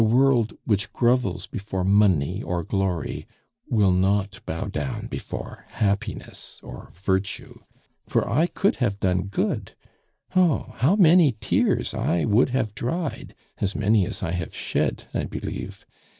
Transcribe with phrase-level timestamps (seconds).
[0.03, 3.27] The world, which grovels before money or glory,
[3.69, 7.59] will not bow down before happiness or virtue
[8.07, 9.73] for I could have done good.
[10.35, 10.73] Oh!
[10.77, 15.85] how many tears I would have dried as many as I have shed I believe!